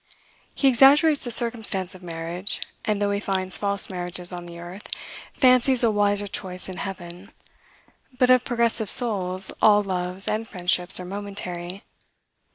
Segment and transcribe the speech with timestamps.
[0.55, 4.89] He exaggerates the circumstance of marriage; and, though he finds false marriages on the earth,
[5.31, 7.31] fancies a wiser choice in heaven.
[8.17, 11.83] But of progressive souls, all loves and friendships are momentary.